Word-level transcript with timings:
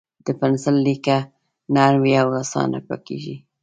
د 0.25 0.27
پنسل 0.39 0.75
لیکه 0.87 1.17
نرم 1.75 1.99
وي 2.01 2.13
او 2.23 2.29
اسانه 2.41 2.79
پاکېږي. 2.87 3.35